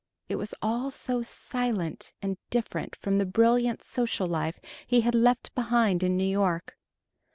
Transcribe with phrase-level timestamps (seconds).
[0.29, 5.53] It was all so silent and different from the brilliant social life he had left
[5.53, 6.75] behind in New York.